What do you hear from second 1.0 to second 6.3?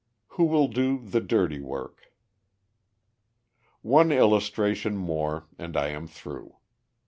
Dirty Work? One illustration more and I am